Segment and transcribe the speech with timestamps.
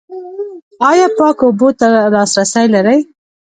[0.89, 2.99] ایا پاکو اوبو ته لاسرسی لرئ؟